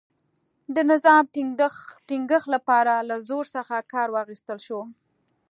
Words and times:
د 0.75 0.77
نظم 0.89 1.23
ټینګښت 2.09 2.47
لپاره 2.55 2.93
له 3.09 3.15
زور 3.27 3.45
څخه 3.55 3.75
کار 3.91 4.07
واخیستل 4.15 4.59
شو. 4.67 4.79